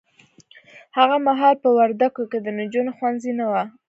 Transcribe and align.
هغه 0.97 1.15
محال 1.27 1.55
په 1.63 1.69
وردګو 1.77 2.23
کې 2.31 2.39
د 2.41 2.47
نجونو 2.59 2.91
ښونځي 2.97 3.31
نه 3.39 3.45
وه 3.51 3.63